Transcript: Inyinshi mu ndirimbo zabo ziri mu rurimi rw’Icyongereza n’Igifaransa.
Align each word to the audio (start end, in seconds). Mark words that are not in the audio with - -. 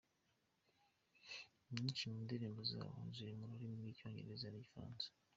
Inyinshi 1.69 2.03
mu 2.11 2.17
ndirimbo 2.25 2.61
zabo 2.71 2.95
ziri 3.15 3.31
mu 3.39 3.45
rurimi 3.49 3.75
rw’Icyongereza 3.81 4.47
n’Igifaransa. 4.49 5.07